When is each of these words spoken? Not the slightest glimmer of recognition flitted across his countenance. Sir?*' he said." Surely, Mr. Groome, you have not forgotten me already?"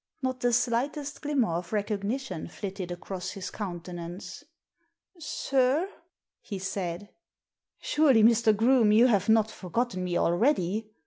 Not 0.23 0.39
the 0.39 0.51
slightest 0.51 1.21
glimmer 1.21 1.53
of 1.57 1.71
recognition 1.73 2.47
flitted 2.47 2.91
across 2.91 3.33
his 3.33 3.51
countenance. 3.51 4.43
Sir?*' 5.19 5.89
he 6.41 6.57
said." 6.57 7.09
Surely, 7.79 8.23
Mr. 8.23 8.57
Groome, 8.57 8.91
you 8.93 9.05
have 9.05 9.29
not 9.29 9.51
forgotten 9.51 10.03
me 10.03 10.17
already?" 10.17 10.89